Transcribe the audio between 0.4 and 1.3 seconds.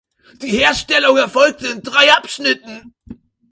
Die Herstellung